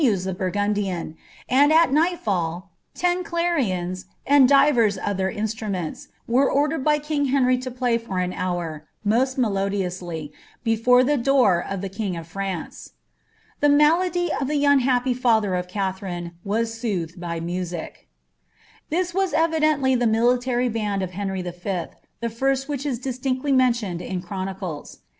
[0.03, 1.13] s ihe Burfuwln.
[1.15, 1.15] ■■
[1.47, 2.63] and Bi nighifail,
[2.95, 6.43] ten clarions, and diven oiher instrurnenis, nm•«•
[6.73, 10.31] dered by king Henry lo play for an hour, nifwl melodiously,
[10.65, 12.93] btSon tSi door of the king of France."
[13.59, 18.07] The malady of the unhappy biher gf Katheriiie was soothed by music.
[18.89, 21.51] This was evidently ihe military band of Henry V.,
[22.21, 25.01] the first whi^ a i!i«tinctly mentioned in chronicles..